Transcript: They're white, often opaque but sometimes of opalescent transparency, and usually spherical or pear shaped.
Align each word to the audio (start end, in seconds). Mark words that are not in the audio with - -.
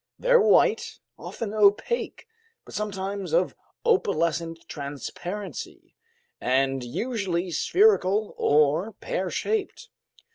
They're 0.17 0.41
white, 0.41 0.97
often 1.15 1.53
opaque 1.53 2.25
but 2.65 2.73
sometimes 2.73 3.33
of 3.33 3.53
opalescent 3.85 4.65
transparency, 4.67 5.93
and 6.39 6.83
usually 6.83 7.51
spherical 7.51 8.33
or 8.35 8.93
pear 8.93 9.29
shaped. 9.29 9.89